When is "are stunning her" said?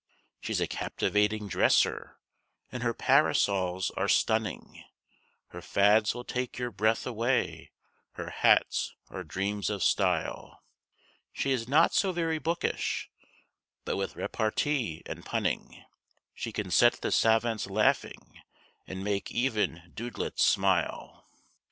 3.91-5.61